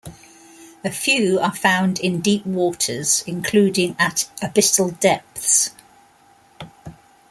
[0.83, 5.69] A few are found in deep waters including at abyssal depths.